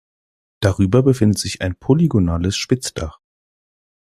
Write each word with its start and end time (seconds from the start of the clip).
Darüber 0.61 1.03
befindet 1.03 1.37
sich 1.37 1.61
ein 1.61 1.75
polygonales 1.75 2.57
Spitzdach. 2.57 3.19